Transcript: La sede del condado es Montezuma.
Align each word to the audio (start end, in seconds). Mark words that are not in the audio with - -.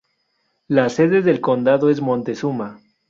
La 0.67 0.89
sede 0.89 1.21
del 1.21 1.39
condado 1.41 1.91
es 1.91 2.01
Montezuma. 2.01 2.79